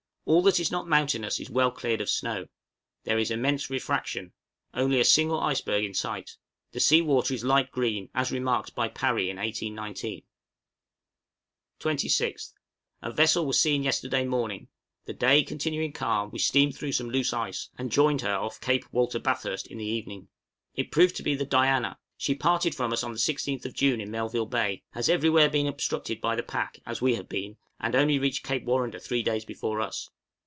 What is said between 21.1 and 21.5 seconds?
to be the